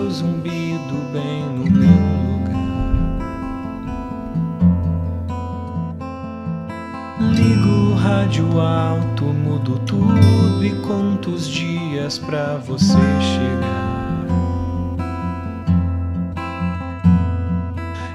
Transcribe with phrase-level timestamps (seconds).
[0.00, 1.90] seu zumbido bem no meu
[2.32, 2.60] lugar.
[7.34, 14.26] Ligo o rádio alto, mudo tudo e conto os dias pra você chegar.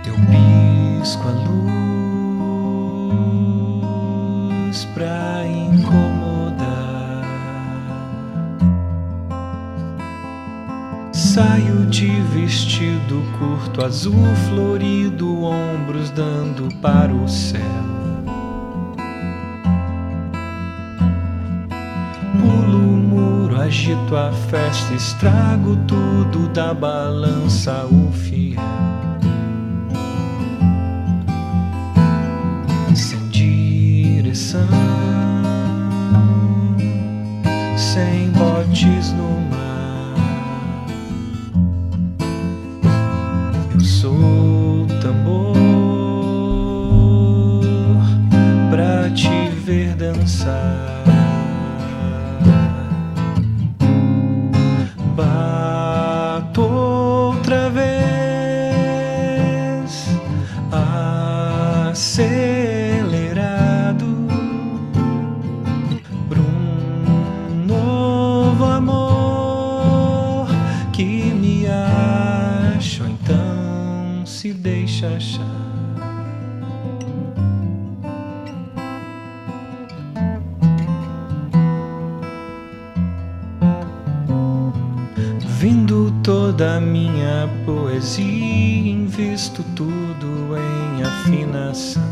[0.05, 1.74] Eu pisco a luz.
[11.25, 17.59] Saio de vestido curto, azul florido, ombros dando para o céu.
[22.39, 28.61] Pulo o muro, agito a festa, estrago tudo da balança o fiel.
[85.59, 92.03] Vindo toda a minha poesia, invisto tudo em afinação.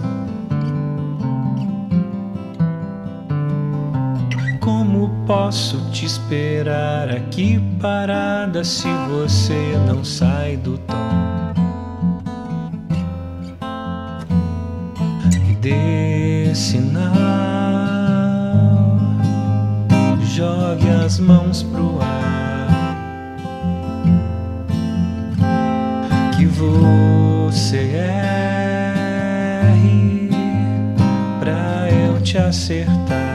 [4.60, 11.23] Como posso te esperar aqui parada se você não sai do tom?
[20.34, 22.34] Jogue as mãos pro ar.
[26.36, 27.78] que você
[28.98, 30.30] erre
[31.40, 33.33] pra eu te acertar.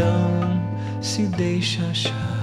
[0.00, 2.40] Então se deixa achar.